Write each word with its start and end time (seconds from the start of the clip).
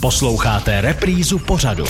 Posloucháte 0.00 0.80
reprízu 0.80 1.38
pořadu. 1.38 1.84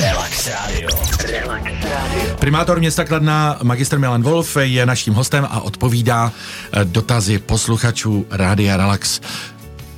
Relax 0.00 0.50
Radio. 0.50 0.88
Relax 1.26 1.64
Radio. 1.64 2.36
Primátor 2.38 2.78
města 2.78 3.04
Kladna, 3.04 3.58
magistr 3.62 3.98
Milan 3.98 4.22
Wolf, 4.22 4.56
je 4.60 4.86
naším 4.86 5.14
hostem 5.14 5.46
a 5.50 5.60
odpovídá 5.60 6.32
eh, 6.72 6.84
dotazy 6.84 7.38
posluchačů 7.38 8.26
Rádia 8.30 8.76
Relax. 8.76 9.20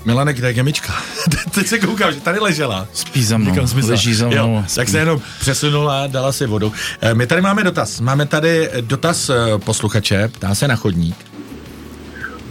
Milane, 0.05 0.33
kde 0.33 0.49
je 0.49 0.55
gemička? 0.55 0.93
Teď 1.55 1.67
se 1.67 1.79
koukám, 1.79 2.13
že 2.13 2.21
tady 2.21 2.39
ležela. 2.39 2.87
Spí 2.93 3.25
za 3.25 3.39
mnou, 3.39 3.53
leží 3.89 4.15
za 4.15 4.29
mnou. 4.29 4.37
Jo, 4.37 4.65
tak 4.75 4.89
se 4.89 4.99
jenom 4.99 5.21
přesunula 5.41 6.03
a 6.03 6.07
dala 6.07 6.33
si 6.33 6.47
vodu. 6.47 6.73
Eh, 7.01 7.15
my 7.15 7.27
tady 7.27 7.41
máme 7.41 7.65
dotaz. 7.65 8.01
Máme 8.01 8.27
tady 8.27 8.71
dotaz 8.81 9.31
eh, 9.31 9.35
posluchače, 9.65 10.29
ptá 10.29 10.55
se 10.55 10.69
na 10.69 10.77
chodník. 10.77 11.17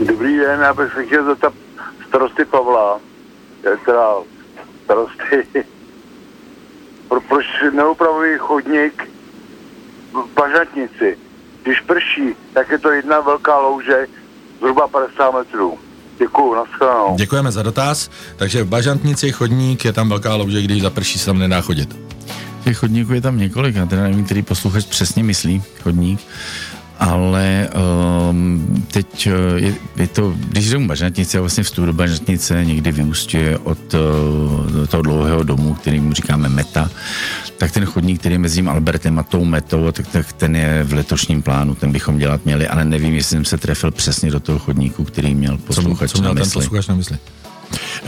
Dobrý 0.07 0.37
den, 0.37 0.59
já 0.61 0.73
bych 0.73 0.93
se 0.93 1.05
chtěl 1.05 1.25
zeptat 1.25 1.53
starosty 2.07 2.45
Pavla, 2.45 2.99
teda 3.63 4.15
starosty, 4.83 5.47
pro, 7.09 7.21
proč 7.21 7.45
neupravují 7.73 8.37
chodník 8.37 9.09
v 10.13 10.27
Bažatnici. 10.35 11.17
Když 11.63 11.79
prší, 11.79 12.35
tak 12.53 12.69
je 12.69 12.79
to 12.79 12.91
jedna 12.91 13.19
velká 13.19 13.59
louže, 13.59 14.07
zhruba 14.59 14.87
50 14.87 15.31
metrů. 15.31 15.79
Děkuju, 16.17 16.55
nashledanou. 16.55 17.15
Děkujeme 17.15 17.51
za 17.51 17.63
dotaz. 17.63 18.09
Takže 18.35 18.63
v 18.63 18.67
Bažantnici 18.67 19.31
chodník, 19.31 19.85
je 19.85 19.93
tam 19.93 20.09
velká 20.09 20.35
louže, 20.35 20.61
když 20.61 20.81
zaprší 20.81 21.19
se 21.19 21.25
tam 21.25 21.39
nedá 21.39 21.61
chodit. 21.61 21.95
Těch 22.63 22.77
chodníků 22.77 23.13
je 23.13 23.21
tam 23.21 23.37
několik, 23.37 23.75
já 23.75 23.85
teda 23.85 24.03
nevím, 24.03 24.25
který 24.25 24.41
posluchač 24.41 24.85
přesně 24.85 25.23
myslí 25.23 25.63
chodník 25.83 26.19
ale 26.99 27.69
um, 28.29 28.85
teď 28.91 29.27
eh, 29.27 29.31
je, 29.55 29.75
je 29.95 30.07
to, 30.07 30.33
když 30.49 30.69
jdou 30.69 30.87
bažantnice, 30.87 31.39
vlastně 31.39 31.63
vstup 31.63 31.85
do 31.85 31.93
bažantnice 31.93 32.65
někdy 32.65 32.91
vyústě 32.91 33.57
od 33.63 33.93
uh, 33.93 34.85
toho 34.85 35.03
dlouhého 35.03 35.43
domu, 35.43 35.73
který 35.73 35.99
mu 35.99 36.13
říkáme 36.13 36.49
meta, 36.49 36.89
tak 37.57 37.71
ten 37.71 37.85
chodník, 37.85 38.19
který 38.19 38.35
je 38.35 38.39
mezi 38.39 38.55
tím 38.55 38.69
Albertem 38.69 39.19
a 39.19 39.23
tou 39.23 39.45
metou, 39.45 39.91
tak, 39.91 40.07
tak 40.07 40.33
ten 40.33 40.55
je 40.55 40.83
v 40.83 40.93
letošním 40.93 41.41
plánu, 41.41 41.75
ten 41.75 41.91
bychom 41.91 42.17
dělat 42.17 42.45
měli, 42.45 42.67
ale 42.67 42.85
nevím, 42.85 43.13
jestli 43.13 43.35
jsem 43.35 43.45
se 43.45 43.57
trefil 43.57 43.91
přesně 43.91 44.31
do 44.31 44.39
toho 44.39 44.59
chodníku, 44.59 45.03
který 45.03 45.35
měl 45.35 45.57
posluchač 45.57 46.11
co, 46.11 46.17
co 46.17 46.21
měl 46.21 46.33
na 46.33 46.39
mysli. 46.39 46.51
ten 46.51 46.61
posluchač 46.61 46.87
na 46.87 46.95
mysli. 46.95 47.17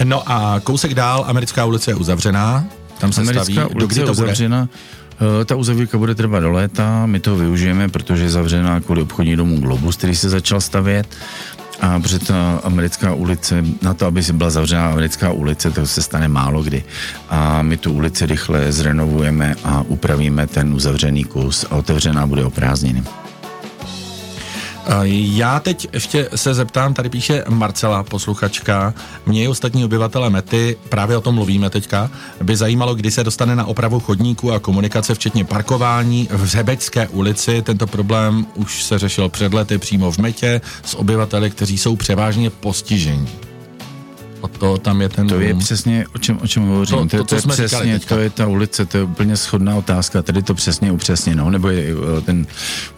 No 0.03 0.31
a 0.31 0.59
kousek 0.63 0.93
dál, 0.93 1.25
americká 1.27 1.65
ulice 1.65 1.91
je 1.91 1.95
uzavřená, 1.95 2.65
tam 2.97 3.11
se 3.11 3.21
Americká 3.21 3.43
staví, 3.43 3.75
ulice 3.75 3.99
je 3.99 4.05
uzavřena, 4.05 4.59
bude? 4.59 5.04
Eh, 5.15 5.45
ta 5.45 5.55
uzavírka 5.55 5.97
bude 5.97 6.15
trvat 6.15 6.39
do 6.39 6.51
léta, 6.51 7.05
my 7.05 7.19
to 7.19 7.35
využijeme, 7.35 7.89
protože 7.89 8.23
je 8.23 8.29
zavřená 8.29 8.79
kvůli 8.79 9.01
obchodní 9.01 9.35
domu 9.35 9.59
Globus, 9.59 9.97
který 9.97 10.15
se 10.15 10.29
začal 10.29 10.61
stavět. 10.61 11.07
A 11.81 11.99
protože 11.99 12.19
ta 12.19 12.59
americká 12.63 13.13
ulice, 13.13 13.63
na 13.81 13.93
to, 13.93 14.05
aby 14.05 14.23
se 14.23 14.33
byla 14.33 14.49
zavřená 14.49 14.89
americká 14.89 15.31
ulice, 15.31 15.71
to 15.71 15.87
se 15.87 16.01
stane 16.01 16.27
málo 16.27 16.63
kdy. 16.63 16.83
A 17.29 17.61
my 17.61 17.77
tu 17.77 17.93
ulici 17.93 18.25
rychle 18.25 18.71
zrenovujeme 18.71 19.55
a 19.63 19.81
upravíme 19.87 20.47
ten 20.47 20.73
uzavřený 20.73 21.23
kus 21.23 21.65
a 21.69 21.75
otevřená 21.75 22.27
bude 22.27 22.45
o 22.45 22.49
prázdniny. 22.49 23.03
Já 25.11 25.59
teď 25.59 25.87
ještě 25.93 26.29
se 26.35 26.53
zeptám, 26.53 26.93
tady 26.93 27.09
píše 27.09 27.43
Marcela, 27.49 28.03
posluchačka, 28.03 28.93
mě 29.25 29.43
i 29.43 29.47
ostatní 29.47 29.85
obyvatele 29.85 30.29
Mety, 30.29 30.77
právě 30.89 31.17
o 31.17 31.21
tom 31.21 31.35
mluvíme 31.35 31.69
teďka, 31.69 32.09
by 32.43 32.55
zajímalo, 32.55 32.95
kdy 32.95 33.11
se 33.11 33.23
dostane 33.23 33.55
na 33.55 33.65
opravu 33.65 33.99
chodníků 33.99 34.51
a 34.51 34.59
komunikace, 34.59 35.15
včetně 35.15 35.45
parkování 35.45 36.27
v 36.31 36.45
Řebeťské 36.45 37.07
ulici. 37.07 37.61
Tento 37.61 37.87
problém 37.87 38.45
už 38.55 38.83
se 38.83 38.99
řešil 38.99 39.29
před 39.29 39.53
lety 39.53 39.77
přímo 39.77 40.11
v 40.11 40.17
Metě 40.17 40.61
s 40.83 40.95
obyvateli, 40.95 41.49
kteří 41.49 41.77
jsou 41.77 41.95
převážně 41.95 42.49
postižení 42.49 43.29
o 44.45 44.47
to 44.47 44.77
tam 44.77 45.01
je 45.01 45.09
ten... 45.09 45.27
To 45.27 45.39
je 45.39 45.53
přesně, 45.53 46.05
o 46.15 46.17
čem, 46.17 46.39
o 46.41 46.47
čem 46.47 46.63
hovořím. 46.63 46.97
To, 46.97 47.05
to, 47.05 47.17
to, 47.17 47.23
to, 47.23 47.25
to 47.25 47.35
je 47.35 47.67
přesně, 47.67 47.99
to 47.99 48.19
je 48.19 48.29
ta 48.29 48.47
ulice, 48.47 48.85
to 48.85 48.97
je 48.97 49.03
úplně 49.03 49.37
schodná 49.37 49.75
otázka, 49.75 50.21
tady 50.21 50.43
to 50.43 50.53
přesně 50.53 50.91
upřesněno, 50.91 51.49
nebo 51.49 51.69
je 51.69 51.85
eh, 52.17 52.21
ten, 52.21 52.45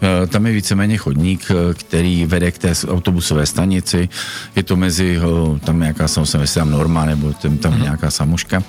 eh, 0.02 0.26
tam 0.26 0.46
je 0.46 0.52
víceméně 0.52 0.96
chodník, 0.96 1.50
eh, 1.50 1.74
který 1.74 2.26
vede 2.26 2.50
k 2.50 2.58
té 2.58 2.72
autobusové 2.88 3.46
stanici, 3.46 4.08
je 4.56 4.62
to 4.62 4.76
mezi, 4.76 5.18
tam 5.64 5.80
nějaká 5.80 6.08
samozřejmě 6.08 6.48
tam 6.54 6.70
norma, 6.70 7.04
nebo 7.04 7.32
tam, 7.32 7.58
tam 7.58 7.72
mm-hmm. 7.72 7.82
nějaká 7.82 8.10
samuška, 8.10 8.62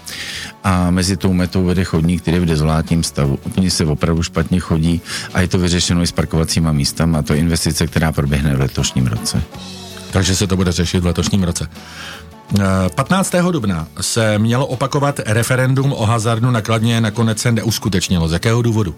a 0.64 0.92
mezi 0.92 1.18
tou 1.18 1.34
metou 1.34 1.66
vede 1.66 1.84
chodník, 1.84 2.22
který 2.22 2.38
je 2.38 2.42
v 2.42 2.46
dezolátním 2.46 3.04
stavu. 3.04 3.40
Úplně 3.46 3.72
se 3.72 3.86
opravdu 3.86 4.24
špatně 4.24 4.60
chodí 4.60 5.02
a 5.34 5.42
je 5.42 5.48
to 5.48 5.58
vyřešeno 5.58 6.02
i 6.02 6.08
s 6.08 6.12
parkovacíma 6.12 6.72
místama, 6.72 7.20
a 7.20 7.22
to 7.22 7.34
je 7.34 7.40
investice, 7.40 7.88
která 7.88 8.12
proběhne 8.12 8.56
v 8.56 8.60
letošním 8.60 9.08
roce. 9.08 9.42
Takže 10.12 10.36
se 10.36 10.48
to 10.48 10.56
bude 10.56 10.72
řešit 10.72 11.00
v 11.00 11.06
letošním 11.06 11.44
roce. 11.44 11.70
15. 12.96 13.36
dubna 13.52 13.88
se 14.02 14.40
mělo 14.40 14.68
opakovat 14.68 15.20
referendum 15.26 15.94
o 15.94 16.06
hazardu 16.06 16.52
na 16.52 16.62
Kladně, 16.62 17.02
nakonec 17.02 17.40
se 17.40 17.52
neuskutečnilo. 17.52 18.28
Z 18.28 18.32
jakého 18.32 18.62
důvodu? 18.62 18.96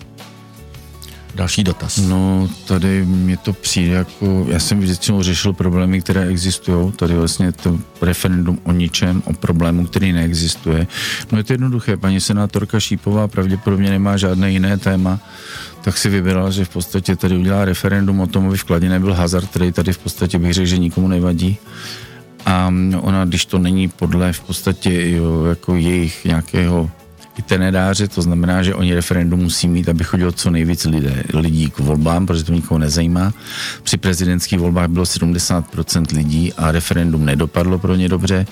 Další 1.35 1.63
dotaz. 1.63 1.97
No, 1.97 2.49
tady 2.67 3.05
mě 3.05 3.37
to 3.37 3.53
přijde 3.53 3.95
jako, 3.95 4.45
já 4.47 4.59
jsem 4.59 4.79
většinou 4.79 5.23
řešil 5.23 5.53
problémy, 5.53 6.01
které 6.01 6.27
existují, 6.27 6.91
tady 6.91 7.13
vlastně 7.13 7.51
to 7.51 7.79
referendum 8.01 8.59
o 8.63 8.71
ničem, 8.71 9.23
o 9.25 9.33
problému, 9.33 9.85
který 9.85 10.13
neexistuje. 10.13 10.87
No 11.31 11.37
je 11.37 11.43
to 11.43 11.53
jednoduché, 11.53 11.97
paní 11.97 12.21
senátorka 12.21 12.79
Šípová 12.79 13.27
pravděpodobně 13.27 13.89
nemá 13.89 14.17
žádné 14.17 14.51
jiné 14.51 14.77
téma, 14.77 15.19
tak 15.81 15.97
si 15.97 16.09
vybrala, 16.09 16.51
že 16.51 16.65
v 16.65 16.69
podstatě 16.69 17.15
tady 17.15 17.37
udělá 17.37 17.65
referendum 17.65 18.19
o 18.19 18.27
tom, 18.27 18.47
aby 18.47 18.57
v 18.57 18.63
Kladně 18.63 18.89
nebyl 18.89 19.13
hazard, 19.13 19.49
který 19.49 19.71
tady 19.71 19.93
v 19.93 19.97
podstatě 19.97 20.39
bych 20.39 20.53
řekl, 20.53 20.67
že 20.67 20.77
nikomu 20.77 21.07
nevadí 21.07 21.57
a 22.45 22.73
ona, 23.01 23.25
když 23.25 23.45
to 23.45 23.57
není 23.59 23.87
podle 23.87 24.33
v 24.33 24.39
podstatě 24.39 25.19
jako 25.49 25.75
jejich 25.75 26.25
nějakého 26.25 26.89
itineráře, 27.37 28.07
to 28.07 28.21
znamená, 28.21 28.63
že 28.63 28.75
oni 28.75 28.95
referendum 28.95 29.39
musí 29.39 29.67
mít, 29.67 29.89
aby 29.89 30.03
chodilo 30.03 30.31
co 30.31 30.49
nejvíc 30.49 30.85
lidé, 30.85 31.23
lidí 31.33 31.69
k 31.69 31.79
volbám, 31.79 32.25
protože 32.25 32.43
to 32.43 32.53
nikoho 32.53 32.77
nezajímá. 32.77 33.33
Při 33.83 33.97
prezidentských 33.97 34.59
volbách 34.59 34.89
bylo 34.89 35.05
70% 35.05 36.15
lidí 36.15 36.53
a 36.53 36.71
referendum 36.71 37.25
nedopadlo 37.25 37.79
pro 37.79 37.95
ně 37.95 38.09
dobře 38.09 38.45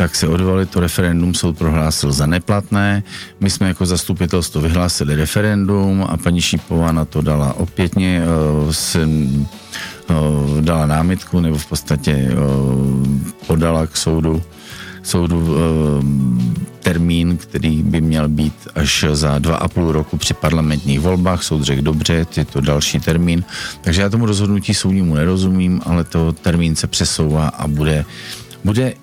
tak 0.00 0.16
se 0.16 0.28
odvolali, 0.28 0.66
to 0.66 0.80
referendum 0.80 1.34
soud 1.34 1.58
prohlásil 1.58 2.12
za 2.12 2.26
neplatné. 2.26 3.02
My 3.40 3.50
jsme 3.50 3.68
jako 3.68 3.86
zastupitelstvo 3.86 4.60
vyhlásili 4.60 5.16
referendum 5.16 6.06
a 6.08 6.16
paní 6.16 6.40
Šípová 6.40 6.92
na 6.92 7.04
to 7.04 7.20
dala 7.20 7.54
opětně 7.54 8.22
uh, 8.64 8.72
dala 10.60 10.86
námitku 10.86 11.40
nebo 11.40 11.58
v 11.58 11.66
podstatě 11.66 12.30
podala 13.46 13.86
k 13.86 13.96
soudu 13.96 14.42
soudu 15.02 15.56
termín, 16.80 17.36
který 17.36 17.82
by 17.82 18.00
měl 18.00 18.28
být 18.28 18.68
až 18.74 19.04
za 19.12 19.38
dva 19.38 19.56
a 19.56 19.68
půl 19.68 19.92
roku 19.92 20.16
při 20.16 20.34
parlamentních 20.34 21.00
volbách. 21.00 21.42
Soud 21.42 21.62
řekl 21.62 21.82
dobře, 21.82 22.26
je 22.36 22.44
to 22.44 22.60
další 22.60 23.00
termín. 23.00 23.44
Takže 23.80 24.02
já 24.02 24.08
tomu 24.08 24.26
rozhodnutí 24.26 24.74
soudnímu 24.74 25.14
nerozumím, 25.14 25.80
ale 25.84 26.04
to 26.04 26.32
termín 26.32 26.76
se 26.76 26.86
přesouvá 26.86 27.48
a 27.48 27.68
bude, 27.68 28.04
bude 28.64 28.94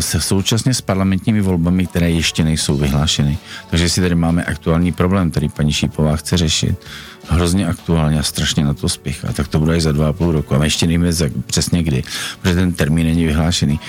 se 0.00 0.20
současně 0.20 0.74
s 0.74 0.80
parlamentními 0.80 1.40
volbami, 1.40 1.86
které 1.86 2.10
ještě 2.10 2.44
nejsou 2.44 2.76
vyhlášeny. 2.76 3.38
Takže 3.70 3.88
si 3.88 4.00
tady 4.00 4.14
máme 4.14 4.44
aktuální 4.44 4.92
problém, 4.92 5.30
který 5.30 5.48
paní 5.48 5.72
Šípová 5.72 6.16
chce 6.16 6.36
řešit 6.36 6.76
hrozně 7.28 7.66
aktuálně 7.66 8.18
a 8.18 8.22
strašně 8.22 8.64
na 8.64 8.74
to 8.74 8.88
spěchá. 8.88 9.32
Tak 9.32 9.48
to 9.48 9.58
bude 9.58 9.80
za 9.80 9.92
dva 9.92 10.08
a 10.08 10.12
půl 10.12 10.32
roku. 10.32 10.54
A 10.54 10.64
ještě 10.64 10.86
nevíme 10.86 11.12
za, 11.12 11.26
přesně 11.46 11.82
kdy, 11.82 12.02
protože 12.40 12.54
ten 12.54 12.72
termín 12.72 13.06
není 13.06 13.26
vyhlášený. 13.26 13.80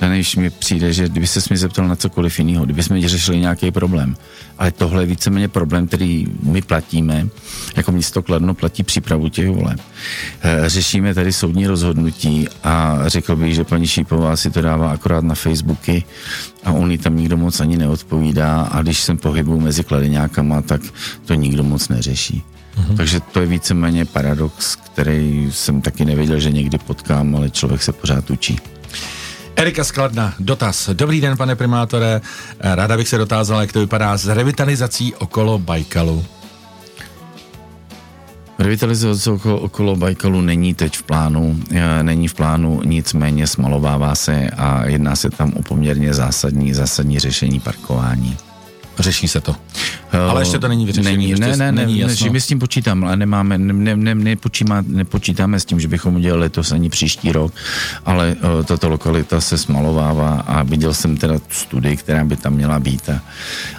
A 0.00 0.08
než 0.08 0.36
mi 0.36 0.50
přijde, 0.50 0.92
že 0.92 1.08
kdyby 1.08 1.26
se 1.26 1.40
mi 1.50 1.56
zeptal 1.56 1.88
na 1.88 1.96
cokoliv 1.96 2.38
jiného, 2.38 2.64
kdyby 2.64 2.82
jsme 2.82 3.08
řešili 3.08 3.38
nějaký 3.38 3.70
problém, 3.70 4.16
ale 4.58 4.70
tohle 4.70 5.02
je 5.02 5.06
víceméně 5.06 5.48
problém, 5.48 5.86
který 5.86 6.26
my 6.42 6.62
platíme, 6.62 7.28
jako 7.76 7.92
město 7.92 8.22
Kladno 8.22 8.54
platí 8.54 8.82
přípravu 8.82 9.28
těch 9.28 9.48
voleb. 9.48 9.80
Eh, 10.42 10.68
řešíme 10.68 11.14
tady 11.14 11.32
soudní 11.32 11.66
rozhodnutí 11.66 12.48
a 12.64 12.98
řekl 13.06 13.36
bych, 13.36 13.54
že 13.54 13.64
paní 13.64 13.86
Šípová 13.86 14.36
si 14.36 14.50
to 14.50 14.62
dává 14.62 14.92
akorát 14.92 15.24
na 15.24 15.34
Facebooky 15.34 16.04
a 16.64 16.72
on 16.72 16.98
tam 16.98 17.16
nikdo 17.16 17.36
moc 17.36 17.60
ani 17.60 17.76
neodpovídá 17.76 18.62
a 18.62 18.82
když 18.82 19.00
jsem 19.00 19.18
pohybu 19.18 19.60
mezi 19.60 19.84
kladeňákama, 19.84 20.62
tak 20.62 20.80
to 21.24 21.34
nikdo 21.34 21.62
moc 21.62 21.88
neřeší. 21.88 22.42
Mm-hmm. 22.76 22.96
Takže 22.96 23.20
to 23.20 23.40
je 23.40 23.46
víceméně 23.46 24.04
paradox, 24.04 24.76
který 24.76 25.48
jsem 25.50 25.80
taky 25.80 26.04
nevěděl, 26.04 26.40
že 26.40 26.50
někdy 26.50 26.78
potkám, 26.78 27.36
ale 27.36 27.50
člověk 27.50 27.82
se 27.82 27.92
pořád 27.92 28.30
učí. 28.30 28.58
Erika 29.56 29.84
Skladna, 29.84 30.34
dotaz. 30.38 30.90
Dobrý 30.92 31.20
den, 31.20 31.36
pane 31.36 31.56
primátore. 31.56 32.20
Ráda 32.60 32.96
bych 32.96 33.08
se 33.08 33.18
dotázala, 33.18 33.60
jak 33.60 33.72
to 33.72 33.80
vypadá 33.80 34.16
s 34.16 34.26
revitalizací 34.26 35.14
okolo 35.14 35.58
Bajkalu. 35.58 36.24
Revitalizace 38.62 39.30
okolo, 39.30 39.60
okolo 39.60 39.96
Bajkalu 39.96 40.40
není 40.40 40.74
teď 40.74 40.96
v 40.96 41.02
plánu, 41.02 41.60
e, 41.70 42.02
není 42.02 42.28
v 42.28 42.34
plánu, 42.34 42.80
nicméně 42.84 43.46
smalovává 43.46 44.14
se 44.14 44.50
a 44.50 44.86
jedná 44.86 45.16
se 45.16 45.30
tam 45.30 45.52
o 45.52 45.62
poměrně 45.62 46.14
zásadní, 46.14 46.74
zásadní 46.74 47.18
řešení 47.18 47.60
parkování. 47.60 48.36
Řeší 48.98 49.28
se 49.28 49.40
to? 49.40 49.54
Ale 50.30 50.42
ještě 50.42 50.58
to 50.58 50.68
není 50.68 50.86
vyřešené. 50.86 51.16
Není, 51.16 51.34
ne, 51.34 51.56
ne, 51.56 51.72
není 51.72 51.94
ne, 51.94 52.00
jasno. 52.00 52.32
my 52.32 52.40
s 52.40 52.46
tím 52.46 52.58
počítáme, 52.58 53.06
ale 53.06 53.16
nemáme, 53.16 53.58
ne, 53.58 53.72
ne, 53.72 53.96
ne, 53.96 54.14
nepočíma, 54.14 54.84
nepočítáme 54.86 55.60
s 55.60 55.64
tím, 55.64 55.80
že 55.80 55.88
bychom 55.88 56.14
udělali 56.14 56.40
letos 56.40 56.72
ani 56.72 56.90
příští 56.90 57.32
rok, 57.32 57.52
ale 58.04 58.36
uh, 58.58 58.64
tato 58.64 58.88
lokalita 58.88 59.40
se 59.40 59.58
smalovává 59.58 60.44
a 60.46 60.62
viděl 60.62 60.94
jsem 60.94 61.16
teda 61.16 61.38
tu 61.38 61.54
studii, 61.54 61.96
která 61.96 62.24
by 62.24 62.36
tam 62.36 62.52
měla 62.52 62.80
být. 62.80 63.08
A, 63.08 63.20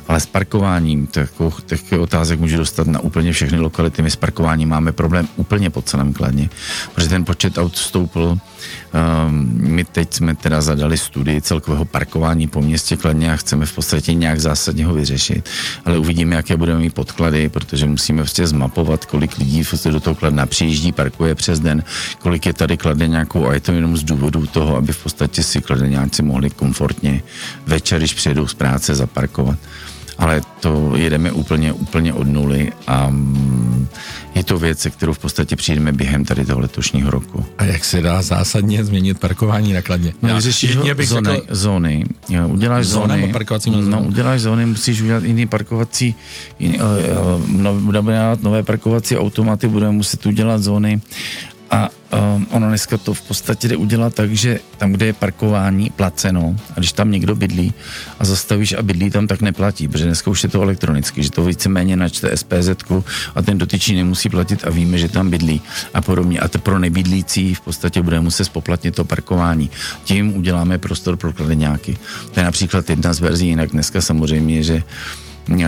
ale 0.08 0.20
s 0.20 0.26
parkováním, 0.26 1.08
takových 1.08 1.56
tak 1.66 1.80
otázek 2.00 2.40
můžu 2.40 2.58
dostat 2.58 2.88
na 2.88 3.00
úplně 3.00 3.32
všechny 3.32 3.60
lokality. 3.60 4.02
My 4.02 4.12
s 4.12 4.16
parkováním 4.16 4.70
máme 4.70 4.92
problém 4.92 5.28
úplně 5.36 5.70
po 5.70 5.82
celém 5.82 6.14
Kladně, 6.14 6.50
protože 6.96 7.10
ten 7.10 7.26
počet 7.26 7.58
aut 7.58 7.76
stoupl. 7.78 8.38
Um, 9.28 9.52
my 9.56 9.84
teď 9.84 10.14
jsme 10.14 10.36
teda 10.36 10.62
zadali 10.62 10.98
studii 10.98 11.42
celkového 11.42 11.86
parkování 11.86 12.48
po 12.48 12.62
městě 12.62 12.98
Kladně 12.98 13.34
a 13.34 13.36
chceme 13.36 13.66
v 13.66 13.76
podstatě 13.76 14.14
nějak 14.14 14.40
zásadně 14.40 14.86
ho 14.86 14.94
vyřešit. 14.94 15.50
Ale 15.86 15.98
uvidíme, 15.98 16.23
jaké 16.31 16.58
budeme 16.58 16.80
mít 16.80 16.94
podklady, 16.94 17.50
protože 17.50 17.86
musíme 17.86 18.22
prostě 18.22 18.48
zmapovat, 18.48 19.06
kolik 19.06 19.38
lidí 19.38 19.64
do 19.90 20.00
toho 20.00 20.16
Kladna 20.16 20.46
přijíždí, 20.46 20.92
parkuje 20.92 21.36
přes 21.36 21.60
den, 21.60 21.84
kolik 22.20 22.46
je 22.46 22.54
tady 22.54 22.78
Kladeňáků 22.78 23.48
a 23.48 23.54
je 23.54 23.60
to 23.60 23.72
jenom 23.72 23.98
z 23.98 24.04
důvodu 24.04 24.46
toho, 24.46 24.75
aby 24.75 24.94
v 24.94 25.04
podstatě 25.04 25.44
si 25.44 25.62
Kladeňáci 25.62 26.24
mohli 26.24 26.50
komfortně 26.50 27.24
večer, 27.68 28.00
když 28.00 28.14
přijedou 28.14 28.48
z 28.48 28.54
práce, 28.54 28.96
zaparkovat 28.96 29.60
ale 30.18 30.42
to 30.60 30.92
jedeme 30.95 31.31
úplně, 31.31 31.74
úplně 31.74 32.13
od 32.13 32.27
nuly 32.27 32.71
a 32.88 33.10
mm, 33.10 33.88
je 34.36 34.44
to 34.44 34.57
věc, 34.57 34.80
se 34.80 34.89
kterou 34.89 35.13
v 35.13 35.19
podstatě 35.19 35.56
přijdeme 35.56 35.92
během 35.92 36.25
tady 36.25 36.45
toho 36.45 36.60
letošního 36.60 37.12
roku. 37.12 37.45
A 37.57 37.65
jak 37.65 37.86
se 37.86 38.01
dá 38.01 38.21
zásadně 38.21 38.86
změnit 38.86 39.19
parkování 39.19 39.74
nakladně? 39.74 40.13
No, 40.21 40.36
vyřešíš 40.36 40.77
bych 40.94 41.07
zóny, 41.07 41.30
řekl, 41.30 41.45
zóny. 41.50 42.06
Jo, 42.30 42.48
uděláš 42.48 42.86
zóny, 42.86 43.30
parkovacími 43.31 43.77
no, 43.81 44.01
uděláš 44.01 44.42
zóny, 44.42 44.65
musíš 44.65 45.01
udělat 45.01 45.24
jiný 45.24 45.48
parkovací, 45.48 46.15
jiný, 46.60 46.80
uh, 46.80 47.71
uh, 47.71 47.80
budeme 47.80 48.13
dělat 48.13 48.44
nové 48.44 48.63
parkovací 48.63 49.18
automaty, 49.18 49.68
budeme 49.68 49.92
muset 49.92 50.25
udělat 50.25 50.63
zóny 50.63 51.01
a 51.74 51.90
um, 52.36 52.48
ono 52.52 52.68
dneska 52.68 52.98
to 52.98 53.14
v 53.14 53.22
podstatě 53.22 53.68
jde 53.68 53.75
udělat 53.75 54.16
tak, 54.16 54.31
že 54.31 54.60
tam, 54.78 54.92
kde 54.92 55.06
je 55.06 55.14
parkování 55.14 55.90
placeno, 55.90 56.56
a 56.75 56.80
když 56.80 56.92
tam 56.92 57.12
někdo 57.12 57.36
bydlí 57.36 57.74
a 58.20 58.25
zastavíš 58.25 58.74
a 58.74 58.81
bydlí 58.81 59.10
tam, 59.10 59.28
tak 59.28 59.42
neplatí, 59.42 59.88
protože 59.88 60.06
dneska 60.06 60.31
už 60.31 60.44
je 60.44 60.50
to 60.50 60.62
elektronicky, 60.62 61.24
že 61.24 61.31
to 61.31 61.46
víceméně 61.46 61.96
načte 61.96 62.38
SPZ 62.38 62.70
a 63.36 63.42
ten 63.42 63.58
dotyčný 63.58 63.96
nemusí 63.96 64.30
platit 64.30 64.68
a 64.68 64.70
víme, 64.70 64.98
že 64.98 65.10
tam 65.10 65.30
bydlí 65.30 65.62
a 65.94 66.02
podobně. 66.02 66.40
A 66.40 66.48
to 66.48 66.60
pro 66.60 66.80
nebydlící 66.80 67.54
v 67.54 67.62
podstatě 67.62 68.02
bude 68.02 68.20
muset 68.20 68.46
spoplatnit 68.46 68.96
to 68.96 69.06
parkování. 69.06 69.70
Tím 70.04 70.38
uděláme 70.38 70.78
prostor 70.78 71.18
pro 71.18 71.34
kladeňáky. 71.34 71.98
To 72.31 72.40
je 72.40 72.44
například 72.44 72.90
jedna 72.90 73.14
z 73.14 73.20
verzí, 73.20 73.48
jinak 73.48 73.70
dneska 73.70 74.02
samozřejmě, 74.02 74.64
že 74.64 74.84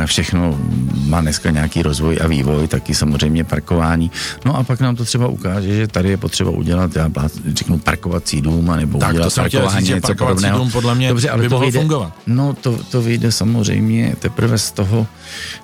všechno 0.05 0.59
má 1.07 1.21
dneska 1.21 1.51
nějaký 1.51 1.81
rozvoj 1.81 2.19
a 2.23 2.27
vývoj, 2.27 2.67
taky 2.67 2.95
samozřejmě 2.95 3.43
parkování. 3.43 4.11
No 4.45 4.57
a 4.57 4.63
pak 4.63 4.79
nám 4.79 4.95
to 4.95 5.05
třeba 5.05 5.27
ukáže, 5.27 5.75
že 5.75 5.87
tady 5.87 6.09
je 6.09 6.17
potřeba 6.17 6.51
udělat, 6.51 6.95
já 6.95 7.09
řeknu 7.53 7.77
parkovací 7.79 8.41
dům, 8.41 8.71
nebo 8.75 8.99
tak, 8.99 9.09
udělat 9.09 9.33
to 9.33 9.41
parkování, 9.41 9.85
říct, 9.85 9.95
něco 9.95 10.15
podobného. 10.15 10.59
Dům 10.59 10.71
podle 10.71 10.95
mě 10.95 11.09
Dobře, 11.09 11.29
ale 11.29 11.43
by 11.43 11.49
to 11.49 11.59
vyjde, 11.59 11.79
fungovat. 11.79 12.13
No 12.27 12.53
to, 12.53 12.79
to 12.91 13.01
vyjde 13.01 13.31
samozřejmě 13.31 14.15
teprve 14.19 14.57
z 14.57 14.71
toho 14.71 15.07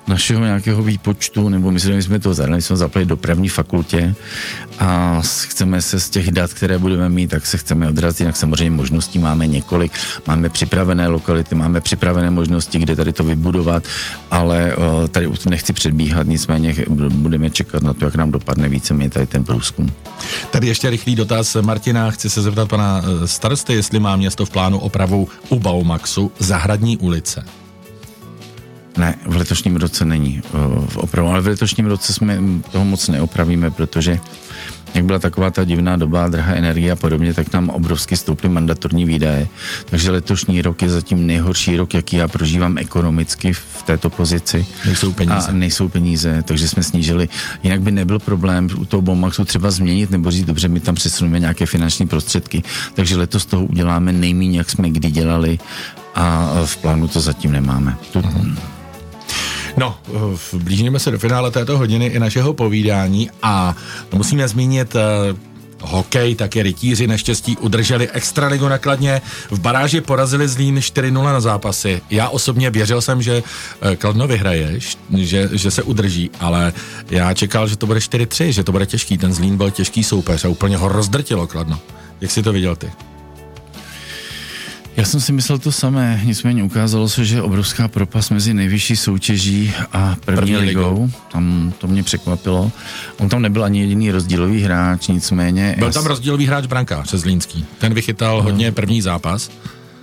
našeho 0.08 0.44
nějakého 0.44 0.82
výpočtu, 0.82 1.48
nebo 1.48 1.70
my 1.70 1.80
jsme 1.80 2.18
to 2.18 2.34
zadali, 2.34 2.62
jsme 2.62 2.76
zapali 2.76 3.04
dopravní 3.04 3.48
fakultě 3.48 4.14
a 4.78 5.20
chceme 5.22 5.82
se 5.82 6.00
z 6.00 6.10
těch 6.10 6.30
dat, 6.30 6.54
které 6.54 6.78
budeme 6.78 7.08
mít, 7.08 7.30
tak 7.30 7.46
se 7.46 7.58
chceme 7.58 7.88
odrazit, 7.88 8.20
jinak 8.20 8.36
samozřejmě 8.36 8.70
možností 8.70 9.18
máme 9.18 9.46
několik, 9.46 9.92
máme 10.26 10.48
připravené 10.48 11.08
lokality, 11.08 11.54
máme 11.54 11.80
připravené 11.80 12.30
možnosti, 12.30 12.78
kde 12.78 12.96
tady 12.96 13.12
to 13.12 13.24
vybudovat, 13.24 13.84
ale 14.30 14.76
uh, 14.76 15.08
tady 15.08 15.26
už 15.26 15.44
nechci 15.44 15.72
předbíhat, 15.72 16.26
nicméně 16.26 16.74
budeme 17.10 17.50
čekat 17.50 17.82
na 17.82 17.92
to, 17.92 18.04
jak 18.04 18.14
nám 18.14 18.30
dopadne 18.30 18.68
více 18.68 18.94
tady 19.08 19.26
ten 19.26 19.44
průzkum. 19.44 19.92
Tady 20.50 20.66
ještě 20.66 20.90
rychlý 20.90 21.16
dotaz 21.16 21.56
Martina, 21.60 22.10
chci 22.10 22.30
se 22.30 22.42
zeptat 22.42 22.68
pana 22.68 23.02
eh, 23.04 23.28
starosty, 23.28 23.72
jestli 23.72 24.00
má 24.00 24.16
město 24.16 24.46
v 24.46 24.50
plánu 24.50 24.78
opravu 24.78 25.28
u 25.48 25.58
Baumaxu 25.58 26.32
Zahradní 26.38 26.96
ulice. 26.96 27.44
Ne, 28.96 29.14
v 29.26 29.36
letošním 29.36 29.76
roce 29.76 30.04
není 30.04 30.42
uh, 30.54 30.86
v 30.86 30.96
opravu, 30.96 31.28
ale 31.28 31.40
v 31.40 31.46
letošním 31.46 31.86
roce 31.86 32.12
jsme 32.12 32.38
toho 32.72 32.84
moc 32.84 33.08
neopravíme, 33.08 33.70
protože 33.70 34.20
jak 34.94 35.04
byla 35.04 35.18
taková 35.18 35.50
ta 35.50 35.64
divná 35.64 35.96
doba, 35.96 36.28
drahá 36.28 36.54
energie 36.54 36.92
a 36.92 36.96
podobně, 36.96 37.34
tak 37.34 37.52
nám 37.52 37.68
obrovsky 37.68 38.16
stouply 38.16 38.48
mandatorní 38.48 39.04
výdaje. 39.04 39.48
Takže 39.84 40.10
letošní 40.10 40.62
rok 40.62 40.82
je 40.82 40.88
zatím 40.88 41.26
nejhorší 41.26 41.76
rok, 41.76 41.94
jaký 41.94 42.16
já 42.16 42.28
prožívám 42.28 42.78
ekonomicky 42.78 43.52
v 43.52 43.82
této 43.86 44.10
pozici. 44.10 44.66
Nejsou 44.86 45.12
peníze. 45.12 45.48
A 45.48 45.52
nejsou 45.52 45.88
peníze, 45.88 46.42
takže 46.42 46.68
jsme 46.68 46.82
snížili. 46.82 47.28
Jinak 47.62 47.80
by 47.80 47.90
nebyl 47.90 48.18
problém 48.18 48.68
u 48.76 48.84
toho 48.84 49.02
Bomaxu 49.02 49.44
třeba 49.44 49.70
změnit 49.70 50.10
nebo 50.10 50.30
říct, 50.30 50.44
dobře, 50.44 50.68
my 50.68 50.80
tam 50.80 50.94
přesuneme 50.94 51.38
nějaké 51.38 51.66
finanční 51.66 52.06
prostředky. 52.06 52.62
Takže 52.94 53.16
letos 53.16 53.46
toho 53.46 53.64
uděláme 53.64 54.12
nejméně, 54.12 54.58
jak 54.58 54.70
jsme 54.70 54.90
kdy 54.90 55.10
dělali 55.10 55.58
a 56.14 56.52
v 56.64 56.76
plánu 56.76 57.08
to 57.08 57.20
zatím 57.20 57.52
nemáme. 57.52 57.96
Uh-huh. 58.14 58.56
No, 59.76 59.98
blížíme 60.52 60.98
se 60.98 61.10
do 61.10 61.18
finále 61.18 61.50
této 61.50 61.78
hodiny 61.78 62.06
i 62.06 62.18
našeho 62.18 62.52
povídání 62.52 63.30
a 63.42 63.76
musíme 64.12 64.48
zmínit 64.48 64.94
uh, 64.94 65.00
hokej, 65.82 66.34
také 66.34 66.62
rytíři 66.62 67.06
naštěstí 67.06 67.56
udrželi 67.56 68.10
extraligu 68.10 68.68
nakladně. 68.68 69.22
V 69.50 69.60
baráži 69.60 70.00
porazili 70.00 70.48
Zlín 70.48 70.78
4-0 70.78 71.24
na 71.24 71.40
zápasy. 71.40 72.00
Já 72.10 72.28
osobně 72.28 72.70
věřil 72.70 73.00
jsem, 73.00 73.22
že 73.22 73.42
eh, 73.82 73.96
Kladno 73.96 74.26
vyhraje, 74.26 74.80
že, 75.16 75.48
že 75.52 75.70
se 75.70 75.82
udrží, 75.82 76.30
ale 76.40 76.72
já 77.10 77.34
čekal, 77.34 77.68
že 77.68 77.76
to 77.76 77.86
bude 77.86 78.00
4-3, 78.00 78.48
že 78.48 78.64
to 78.64 78.72
bude 78.72 78.86
těžký. 78.86 79.18
Ten 79.18 79.32
Zlín 79.32 79.56
byl 79.56 79.70
těžký 79.70 80.04
soupeř 80.04 80.44
a 80.44 80.48
úplně 80.48 80.76
ho 80.76 80.88
rozdrtilo 80.88 81.46
Kladno. 81.46 81.78
Jak 82.20 82.30
si 82.30 82.42
to 82.42 82.52
viděl 82.52 82.76
ty? 82.76 82.90
Já 85.02 85.06
jsem 85.06 85.20
si 85.20 85.32
myslel 85.32 85.58
to 85.58 85.72
samé, 85.72 86.20
nicméně 86.24 86.64
ukázalo 86.64 87.08
se, 87.08 87.24
že 87.24 87.36
je 87.36 87.42
obrovská 87.42 87.88
propast 87.88 88.30
mezi 88.30 88.54
nejvyšší 88.54 88.96
soutěží 88.96 89.72
a 89.92 90.16
první, 90.24 90.36
první 90.36 90.56
ligou. 90.56 90.80
ligou. 90.80 91.10
Tam 91.32 91.72
to 91.78 91.86
mě 91.88 92.02
překvapilo. 92.02 92.72
On 93.18 93.28
tam 93.28 93.42
nebyl 93.42 93.64
ani 93.64 93.80
jediný 93.80 94.10
rozdílový 94.10 94.62
hráč, 94.62 95.08
nicméně... 95.08 95.76
Byl 95.78 95.92
tam 95.92 96.06
rozdílový 96.06 96.46
hráč 96.46 96.66
brankář 96.66 97.14
Zlínský. 97.14 97.64
Ten 97.78 97.94
vychytal 97.94 98.36
no. 98.36 98.42
hodně 98.42 98.72
první 98.72 99.02
zápas. 99.02 99.50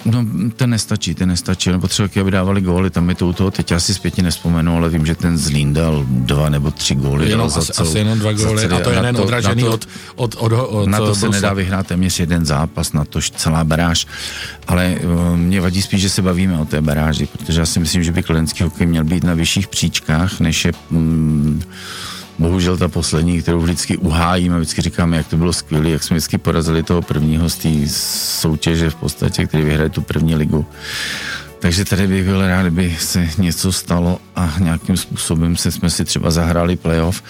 No, 0.05 0.25
ten 0.55 0.69
nestačí, 0.69 1.15
ten 1.15 1.29
nestačí. 1.29 1.71
On 1.71 1.81
potřeboval, 1.81 2.21
aby 2.21 2.31
dávali 2.31 2.61
góly, 2.61 2.89
tam 2.89 3.09
je 3.09 3.15
to 3.15 3.27
u 3.27 3.33
toho, 3.33 3.51
teď 3.51 3.71
asi 3.71 3.93
zpětně 3.93 4.23
nespomenu, 4.23 4.77
ale 4.77 4.89
vím, 4.89 5.05
že 5.05 5.15
ten 5.15 5.37
Zlín 5.37 5.73
dal 5.73 6.05
dva 6.09 6.49
nebo 6.49 6.71
tři 6.71 6.95
góly. 6.95 7.29
Jenom 7.29 7.49
za 7.49 7.59
asi, 7.59 7.73
celou, 7.73 7.89
asi 7.89 7.97
jenom 7.97 8.19
dva 8.19 8.33
góly 8.33 8.65
a 8.65 8.79
to 8.79 8.89
je 8.89 8.99
jen 9.05 9.17
odražený 9.17 9.63
to, 9.63 9.73
od, 9.73 9.87
od, 10.15 10.35
od, 10.37 10.51
od, 10.51 10.87
Na 10.87 10.97
to 10.97 11.15
se 11.15 11.29
nedá 11.29 11.53
vyhrát 11.53 11.87
téměř 11.87 12.19
jeden 12.19 12.45
zápas, 12.45 12.93
na 12.93 13.05
tož 13.05 13.31
celá 13.31 13.63
baráž. 13.63 14.07
Ale 14.67 14.95
uh, 15.03 15.37
mě 15.37 15.61
vadí 15.61 15.81
spíš, 15.81 16.01
že 16.01 16.09
se 16.09 16.21
bavíme 16.21 16.59
o 16.59 16.65
té 16.65 16.81
baráži, 16.81 17.25
protože 17.25 17.59
já 17.59 17.65
si 17.65 17.79
myslím, 17.79 18.03
že 18.03 18.11
by 18.11 18.23
klenský 18.23 18.63
hokej 18.63 18.87
měl 18.87 19.03
být 19.03 19.23
na 19.23 19.33
vyšších 19.33 19.67
příčkách, 19.67 20.39
než 20.39 20.65
je... 20.65 20.71
Um, 20.91 21.61
bohužel 22.39 22.77
ta 22.77 22.87
poslední, 22.87 23.41
kterou 23.41 23.59
vždycky 23.59 23.97
uhájíme, 23.97 24.55
vždycky 24.55 24.81
říkáme, 24.81 25.17
jak 25.17 25.27
to 25.27 25.37
bylo 25.37 25.53
skvělé, 25.53 25.89
jak 25.89 26.03
jsme 26.03 26.15
vždycky 26.15 26.37
porazili 26.37 26.83
toho 26.83 27.01
prvního 27.01 27.49
z 27.49 27.55
té 27.55 27.69
soutěže 28.39 28.89
v 28.89 28.95
podstatě, 28.95 29.45
který 29.45 29.63
vyhraje 29.63 29.89
tu 29.89 30.01
první 30.01 30.35
ligu. 30.35 30.65
Takže 31.59 31.85
tady 31.85 32.07
bych 32.07 32.25
byl 32.25 32.47
rád, 32.47 32.61
kdyby 32.61 32.97
se 32.99 33.29
něco 33.37 33.71
stalo 33.71 34.19
a 34.35 34.53
nějakým 34.59 34.97
způsobem 34.97 35.57
se 35.57 35.71
jsme 35.71 35.89
si 35.89 36.05
třeba 36.05 36.31
zahráli 36.31 36.75
playoff. 36.75 37.23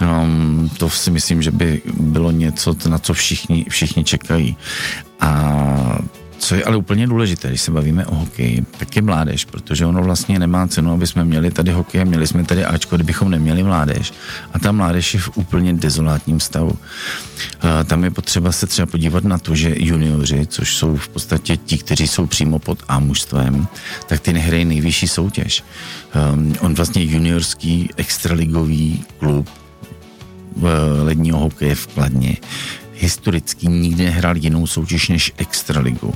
Um, 0.00 0.70
to 0.78 0.90
si 0.90 1.10
myslím, 1.10 1.42
že 1.42 1.50
by 1.50 1.82
bylo 2.00 2.30
něco, 2.30 2.76
na 2.88 2.98
co 2.98 3.14
všichni, 3.14 3.66
všichni 3.68 4.04
čekají. 4.04 4.56
A 5.20 5.98
co 6.38 6.54
je 6.54 6.64
ale 6.64 6.76
úplně 6.76 7.06
důležité, 7.06 7.48
když 7.48 7.60
se 7.60 7.70
bavíme 7.70 8.06
o 8.06 8.14
hokeji, 8.14 8.64
tak 8.78 8.96
je 8.96 9.02
mládež, 9.02 9.44
protože 9.44 9.86
ono 9.86 10.02
vlastně 10.02 10.38
nemá 10.38 10.68
cenu, 10.68 10.92
aby 10.92 11.06
jsme 11.06 11.24
měli 11.24 11.50
tady 11.50 11.72
hokej, 11.72 12.04
měli 12.04 12.26
jsme 12.26 12.44
tady 12.44 12.64
Ačko, 12.64 12.96
kdybychom 12.96 13.30
neměli 13.30 13.62
mládež. 13.62 14.12
A 14.52 14.58
ta 14.58 14.72
mládež 14.72 15.14
je 15.14 15.20
v 15.20 15.30
úplně 15.34 15.72
dezolátním 15.72 16.40
stavu. 16.40 16.72
A 17.60 17.84
tam 17.84 18.04
je 18.04 18.10
potřeba 18.10 18.52
se 18.52 18.66
třeba 18.66 18.86
podívat 18.86 19.24
na 19.24 19.38
to, 19.38 19.54
že 19.54 19.74
junioři, 19.76 20.46
což 20.46 20.76
jsou 20.76 20.96
v 20.96 21.08
podstatě 21.08 21.56
ti, 21.56 21.78
kteří 21.78 22.08
jsou 22.08 22.26
přímo 22.26 22.58
pod 22.58 22.82
A 22.88 22.98
mužstvem, 22.98 23.68
tak 24.06 24.20
ty 24.20 24.32
nehrají 24.32 24.64
nejvyšší 24.64 25.08
soutěž. 25.08 25.64
Um, 26.34 26.54
on 26.60 26.74
vlastně 26.74 27.02
juniorský 27.04 27.90
extraligový 27.96 29.04
klub 29.18 29.48
ledního 31.02 31.38
hokeje 31.38 31.74
v 31.74 31.86
Kladně 31.86 32.36
historicky 32.96 33.66
nikdy 33.66 34.04
nehrál 34.04 34.36
jinou 34.36 34.66
soutěž 34.66 35.08
než 35.08 35.32
Extraligu. 35.36 36.14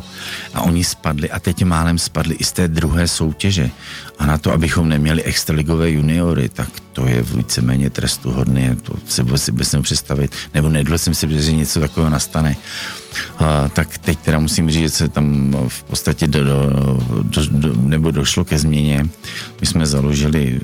A 0.55 0.61
oni 0.61 0.85
spadli 0.85 1.31
a 1.31 1.39
teď 1.39 1.65
málem 1.65 1.99
spadli 1.99 2.35
i 2.35 2.45
z 2.45 2.53
té 2.53 2.69
druhé 2.69 3.09
soutěže. 3.09 3.71
A 4.19 4.27
na 4.27 4.39
to, 4.39 4.53
abychom 4.53 4.89
neměli 4.89 5.23
extraligové 5.23 5.91
juniory, 5.91 6.49
tak 6.49 6.69
to 6.93 7.07
je 7.07 7.23
víceméně 7.23 7.91
trestuhodné, 7.91 8.77
to 8.77 8.95
se 9.07 9.23
vůbec 9.23 9.43
si 9.43 9.53
bez 9.53 9.75
představit, 9.83 10.33
nebo 10.55 10.69
nedl 10.69 10.99
jsem 10.99 11.15
si, 11.15 11.43
že 11.43 11.53
něco 11.53 11.81
takového 11.81 12.11
nastane. 12.11 12.57
A, 13.39 13.69
tak 13.69 13.99
teď 13.99 14.19
teda 14.19 14.39
musím 14.39 14.71
říct, 14.71 14.83
že 14.83 14.91
se 14.91 15.09
tam 15.09 15.57
v 15.69 15.83
podstatě 15.83 16.27
do, 16.27 16.45
do, 16.45 16.71
do, 17.23 17.43
do, 17.51 17.75
nebo 17.75 18.11
došlo 18.11 18.45
ke 18.45 18.59
změně. 18.59 19.07
My 19.61 19.67
jsme 19.67 19.87
založili 19.87 20.61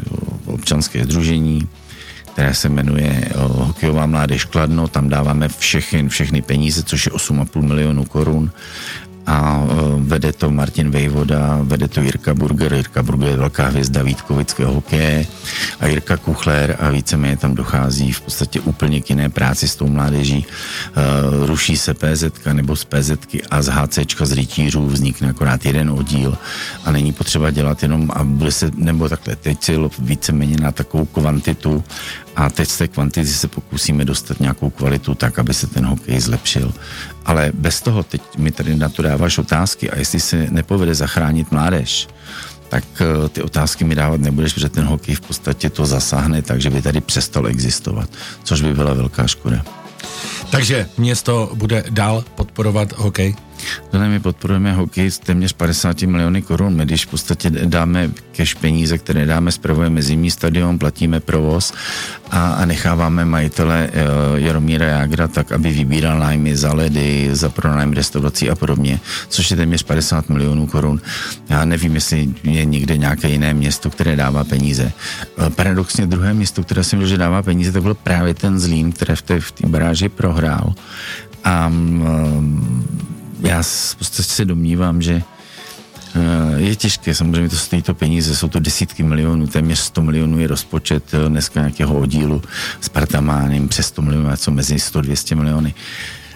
občanské 0.46 1.04
združení, 1.04 1.68
které 2.32 2.54
se 2.54 2.68
jmenuje 2.68 3.28
Hokejová 3.84 4.06
mládež 4.06 4.44
Kladno, 4.44 4.88
tam 4.88 5.08
dáváme 5.08 5.48
všechny, 5.48 6.08
všechny 6.08 6.42
peníze, 6.42 6.82
což 6.82 7.06
je 7.06 7.12
8,5 7.12 7.62
milionů 7.62 8.04
korun 8.04 8.50
a 9.26 9.64
e, 9.64 9.66
vede 9.98 10.32
to 10.32 10.50
Martin 10.50 10.90
Vejvoda, 10.90 11.58
vede 11.62 11.88
to 11.88 12.00
Jirka 12.00 12.34
Burger. 12.34 12.74
Jirka 12.74 13.02
Burger 13.02 13.28
je 13.28 13.36
velká 13.36 13.68
hvězda 13.68 14.02
Vítkovického 14.02 14.74
hokeje 14.74 15.26
a 15.80 15.86
Jirka 15.86 16.16
Kuchler 16.16 16.76
a 16.80 16.90
víceméně 16.90 17.36
tam 17.36 17.54
dochází 17.54 18.12
v 18.12 18.20
podstatě 18.20 18.60
úplně 18.60 19.00
k 19.00 19.10
jiné 19.10 19.28
práci 19.28 19.68
s 19.68 19.76
tou 19.76 19.86
mládeží. 19.86 20.46
Uh, 20.46 21.46
ruší 21.46 21.76
se 21.76 21.94
PZ 21.94 22.24
nebo 22.52 22.76
z 22.76 22.84
PZ 22.84 23.12
a 23.50 23.62
z 23.62 23.68
HC 23.68 23.98
z 24.20 24.32
rytířů 24.32 24.86
vznikne 24.86 25.30
akorát 25.30 25.66
jeden 25.66 25.90
oddíl 25.90 26.38
a 26.84 26.90
není 26.90 27.12
potřeba 27.12 27.50
dělat 27.50 27.82
jenom 27.82 28.10
a 28.14 28.24
bude 28.24 28.52
se, 28.52 28.70
nebo 28.74 29.08
takhle, 29.08 29.36
teď 29.36 29.64
si 29.64 29.78
víceméně 29.98 30.56
na 30.56 30.72
takovou 30.72 31.04
kvantitu 31.04 31.84
a 32.36 32.50
teď 32.50 32.68
z 32.68 32.78
té 32.78 32.88
kvantity 32.88 33.26
se 33.26 33.48
pokusíme 33.48 34.04
dostat 34.04 34.40
nějakou 34.40 34.70
kvalitu 34.70 35.14
tak, 35.14 35.38
aby 35.38 35.54
se 35.54 35.66
ten 35.66 35.86
hokej 35.86 36.20
zlepšil. 36.20 36.74
Ale 37.24 37.52
bez 37.54 37.80
toho, 37.80 38.02
teď 38.02 38.22
mi 38.38 38.50
tady 38.50 38.76
na 38.76 38.88
to 38.88 39.02
dáváš 39.02 39.38
otázky 39.38 39.90
a 39.90 39.98
jestli 39.98 40.20
se 40.20 40.46
nepovede 40.50 40.94
zachránit 40.94 41.52
mládež, 41.52 42.08
tak 42.68 42.84
eh, 43.00 43.28
ty 43.28 43.42
otázky 43.42 43.84
mi 43.84 43.94
dávat 43.94 44.20
nebudeš, 44.20 44.52
protože 44.52 44.68
ten 44.68 44.84
hokej 44.84 45.14
v 45.14 45.20
podstatě 45.20 45.70
to 45.70 45.86
zasáhne 45.86 46.42
tak, 46.42 46.60
že 46.60 46.70
by 46.70 46.82
tady 46.82 47.00
přestal 47.00 47.46
existovat, 47.46 48.10
což 48.44 48.62
by 48.62 48.74
byla 48.74 48.94
velká 48.94 49.26
škoda. 49.26 49.64
Takže 50.50 50.88
město 50.98 51.50
bude 51.54 51.84
dál 51.90 52.24
podporovat 52.34 52.92
hokej? 52.98 53.34
Tohle 53.90 54.08
my 54.08 54.20
podporujeme 54.20 54.72
hokej 54.72 55.10
s 55.10 55.18
téměř 55.18 55.52
50 55.52 56.02
miliony 56.02 56.42
korun. 56.42 56.74
My 56.74 56.84
když 56.84 57.06
v 57.06 57.10
podstatě 57.10 57.50
dáme 57.50 58.10
cash 58.32 58.54
peníze, 58.54 58.98
které 58.98 59.26
dáme, 59.26 59.52
zpravujeme 59.52 60.02
zimní 60.02 60.30
stadion, 60.30 60.78
platíme 60.78 61.20
provoz 61.20 61.72
a, 62.30 62.52
a 62.52 62.64
necháváme 62.64 63.24
majitele 63.24 63.90
uh, 63.90 64.38
Jaromíra 64.38 64.86
Jágra 64.86 65.28
tak, 65.28 65.52
aby 65.52 65.70
vybíral 65.70 66.18
nájmy 66.18 66.56
za 66.56 66.74
ledy, 66.74 67.28
za 67.32 67.48
pronájem 67.48 67.92
restaurací 67.92 68.50
a 68.50 68.54
podobně, 68.54 69.00
což 69.28 69.50
je 69.50 69.56
téměř 69.56 69.82
50 69.82 70.28
milionů 70.28 70.66
korun. 70.66 71.00
Já 71.48 71.64
nevím, 71.64 71.94
jestli 71.94 72.28
je 72.44 72.64
někde 72.64 72.96
nějaké 72.96 73.28
jiné 73.28 73.54
město, 73.54 73.90
které 73.90 74.16
dává 74.16 74.44
peníze. 74.44 74.92
Uh, 75.38 75.48
paradoxně 75.48 76.06
druhé 76.06 76.34
město, 76.34 76.62
které 76.62 76.84
si 76.84 76.96
že 77.04 77.18
dává 77.18 77.42
peníze, 77.42 77.72
to 77.72 77.80
byl 77.80 77.94
právě 77.94 78.34
ten 78.34 78.58
Zlín, 78.58 78.92
které 78.92 79.16
v 79.16 79.22
té, 79.22 79.40
v 79.40 79.52
té 79.52 79.68
baráži 79.68 80.08
prohrál. 80.08 80.74
A 81.44 81.66
um, 81.66 83.03
já 83.44 83.62
prostě 83.96 84.22
si 84.22 84.44
domnívám, 84.44 85.02
že 85.02 85.22
eh, 86.14 86.60
je 86.60 86.76
těžké, 86.76 87.14
samozřejmě 87.14 87.48
to 87.48 87.56
stojí 87.56 87.82
to 87.82 87.94
peníze, 87.94 88.36
jsou 88.36 88.48
to 88.48 88.60
desítky 88.60 89.02
milionů, 89.02 89.46
téměř 89.46 89.78
100 89.78 90.02
milionů 90.02 90.38
je 90.38 90.46
rozpočet 90.48 91.14
eh, 91.14 91.28
dneska 91.28 91.60
nějakého 91.60 91.98
oddílu. 91.98 92.42
Sparta 92.80 93.20
má 93.20 93.40
nevím, 93.40 93.68
přes 93.68 93.86
100 93.86 94.02
milionů, 94.02 94.36
co 94.36 94.50
mezi 94.50 94.76
100-200 94.76 95.36
miliony. 95.36 95.74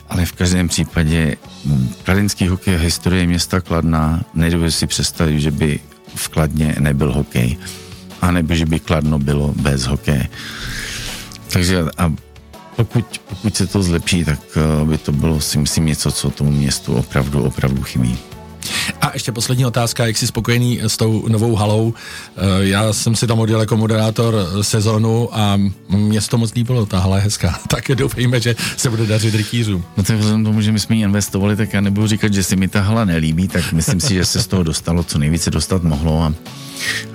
Ale 0.08 0.26
v 0.26 0.32
každém 0.32 0.68
případě 0.68 1.36
hm, 1.64 1.88
kladenský 2.02 2.48
hokej 2.48 2.74
je 2.74 2.80
historie 2.80 3.26
města 3.26 3.60
Kladna. 3.60 4.24
Nedovedu 4.34 4.70
si 4.70 4.86
představit, 4.86 5.40
že 5.40 5.50
by 5.50 5.80
v 6.14 6.28
Kladně 6.28 6.76
nebyl 6.78 7.12
hokej. 7.12 7.56
A 8.20 8.30
nebo 8.30 8.54
že 8.54 8.66
by 8.66 8.80
Kladno 8.80 9.18
bylo 9.18 9.54
bez 9.56 9.86
hokeje. 9.86 10.28
Takže 11.48 11.84
a 11.98 12.12
pokud, 12.78 13.20
pokud 13.28 13.56
se 13.56 13.66
to 13.66 13.82
zlepší, 13.82 14.24
tak 14.24 14.38
eh, 14.56 14.84
by 14.84 14.98
to 14.98 15.12
bylo 15.12 15.40
si 15.40 15.58
myslím 15.58 15.86
něco, 15.86 16.12
co 16.12 16.30
tomu 16.30 16.50
městu 16.50 16.94
opravdu, 16.94 17.42
opravdu 17.44 17.82
chybí. 17.82 18.18
A 19.08 19.10
ještě 19.14 19.32
poslední 19.32 19.66
otázka, 19.66 20.06
jak 20.06 20.16
jsi 20.16 20.26
spokojený 20.26 20.80
s 20.82 20.96
tou 20.96 21.28
novou 21.28 21.54
halou? 21.54 21.94
Eh, 22.36 22.40
já 22.60 22.92
jsem 22.92 23.16
si 23.16 23.26
tam 23.26 23.38
odjel 23.38 23.60
jako 23.60 23.76
moderátor 23.76 24.48
sezonu 24.62 25.28
a 25.32 25.60
mě 25.88 26.20
to 26.20 26.38
moc 26.38 26.54
líbilo, 26.54 26.86
ta 26.86 26.98
hala 26.98 27.16
je 27.16 27.22
hezká. 27.22 27.58
Tak 27.68 27.88
doufejme, 27.94 28.40
že 28.40 28.56
se 28.76 28.90
bude 28.90 29.06
dařit 29.06 29.34
rytířům. 29.34 29.84
No 29.96 30.02
tak 30.02 30.16
vzhledem 30.16 30.44
tomu, 30.44 30.60
že 30.60 30.72
my 30.72 30.80
jsme 30.80 30.96
ji 30.96 31.02
investovali, 31.02 31.56
tak 31.56 31.72
já 31.72 31.80
nebudu 31.80 32.06
říkat, 32.06 32.34
že 32.34 32.42
si 32.42 32.56
mi 32.56 32.68
ta 32.68 32.80
hala 32.80 33.04
nelíbí, 33.04 33.48
tak 33.48 33.72
myslím 33.72 34.00
si, 34.00 34.14
že 34.14 34.24
se 34.24 34.42
z 34.42 34.46
toho 34.46 34.62
dostalo, 34.62 35.04
co 35.04 35.18
nejvíce 35.18 35.50
dostat 35.50 35.82
mohlo 35.82 36.22
a 36.22 36.32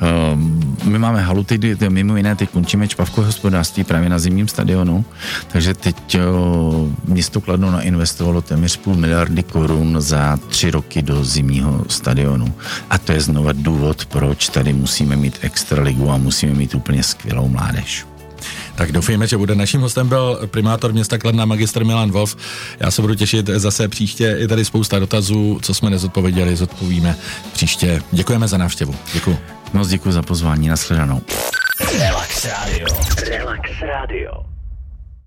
Ehm, 0.02 0.76
my 0.84 1.00
máme 1.00 1.22
halu, 1.22 1.44
teď, 1.44 1.62
mimo 1.90 2.18
jiné, 2.18 2.36
teď 2.36 2.50
končíme 2.50 2.88
čpavko 2.88 3.22
hospodářství 3.22 3.84
právě 3.84 4.10
na 4.10 4.20
zimním 4.20 4.48
stadionu, 4.48 5.06
takže 5.48 5.74
teď 5.74 6.18
město 7.06 7.42
Kladno 7.42 7.72
nainvestovalo 7.72 8.42
téměř 8.42 8.78
půl 8.78 8.96
miliardy 8.96 9.44
korun 9.44 9.96
za 10.00 10.40
tři 10.48 10.72
roky 10.72 11.02
do 11.02 11.24
zimního 11.24 11.83
stadionu. 11.92 12.54
A 12.90 12.98
to 12.98 13.12
je 13.12 13.22
znova 13.22 13.52
důvod, 13.54 14.06
proč 14.06 14.50
tady 14.50 14.74
musíme 14.74 15.16
mít 15.16 15.40
extraligu 15.42 16.12
a 16.12 16.18
musíme 16.18 16.54
mít 16.54 16.76
úplně 16.76 17.04
skvělou 17.04 17.48
mládež. 17.48 18.06
Tak 18.76 18.92
doufejme, 18.92 19.28
že 19.28 19.38
bude. 19.38 19.56
Naším 19.56 19.82
hostem 19.82 20.10
byl 20.10 20.40
primátor 20.46 20.94
města 20.94 21.18
Kladna, 21.18 21.46
magistr 21.46 21.86
Milan 21.86 22.12
Wolf. 22.12 22.38
Já 22.80 22.92
se 22.92 23.02
budu 23.02 23.16
těšit 23.16 23.48
zase 23.48 23.88
příště. 23.88 24.24
Je 24.24 24.48
tady 24.48 24.66
spousta 24.66 25.00
dotazů, 25.00 25.60
co 25.62 25.74
jsme 25.74 25.90
nezodpověděli, 25.90 26.56
zodpovíme 26.56 27.16
příště. 27.54 28.02
Děkujeme 28.12 28.48
za 28.48 28.58
návštěvu. 28.58 28.96
Děkuji. 29.14 29.38
Moc 29.74 29.88
děkuji 29.88 30.12
za 30.12 30.22
pozvání. 30.22 30.68
Nashledanou. 30.68 31.22
Relax 32.00 32.46
Radio. 32.46 32.88
Relax 33.30 33.62
Radio. 33.82 34.53